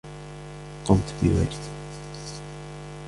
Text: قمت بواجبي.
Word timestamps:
قمت 0.85 1.11
بواجبي. 1.21 1.55